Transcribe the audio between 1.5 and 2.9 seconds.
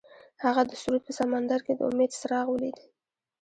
کې د امید څراغ ولید.